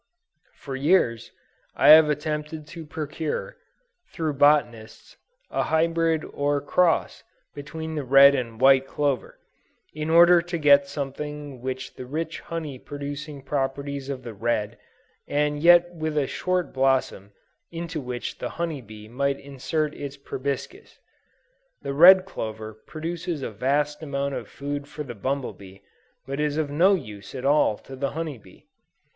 For 0.55 0.75
years, 0.75 1.31
I 1.75 1.89
have 1.89 2.09
attempted 2.09 2.65
to 2.69 2.87
procure, 2.87 3.57
through 4.11 4.33
botanists, 4.33 5.15
a 5.51 5.61
hybrid 5.61 6.25
or 6.25 6.59
cross 6.59 7.23
between 7.53 7.93
the 7.93 8.03
red 8.03 8.33
and 8.33 8.59
white 8.59 8.87
clover, 8.87 9.37
in 9.93 10.09
order 10.09 10.41
to 10.41 10.57
get 10.57 10.87
something 10.87 11.61
with 11.61 11.95
the 11.95 12.07
rich 12.07 12.39
honey 12.39 12.79
producing 12.79 13.43
properties 13.43 14.09
of 14.09 14.23
the 14.23 14.33
red, 14.33 14.79
and 15.27 15.61
yet 15.61 15.93
with 15.93 16.17
a 16.17 16.25
short 16.25 16.73
blossom 16.73 17.31
into 17.69 18.01
which 18.01 18.39
the 18.39 18.49
honey 18.49 18.81
bee 18.81 19.07
might 19.07 19.39
insert 19.39 19.93
its 19.93 20.17
proboscis. 20.17 20.97
The 21.83 21.93
red 21.93 22.25
clover 22.25 22.73
produces 22.73 23.43
a 23.43 23.51
vast 23.51 24.01
amount 24.01 24.33
of 24.33 24.47
food 24.49 24.87
for 24.87 25.03
the 25.03 25.13
bumble 25.13 25.53
bee, 25.53 25.83
but 26.25 26.39
is 26.39 26.57
of 26.57 26.71
no 26.71 26.95
use 26.95 27.35
at 27.35 27.45
all 27.45 27.77
to 27.77 27.95
the 27.95 28.13
honey 28.13 28.39
bee. 28.39 28.65